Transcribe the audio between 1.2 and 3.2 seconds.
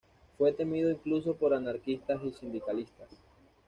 por anarquistas y sindicalistas.